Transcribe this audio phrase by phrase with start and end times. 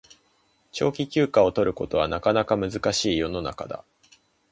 [0.71, 3.85] 長期休暇を取ることはなかなか難しい世の中だ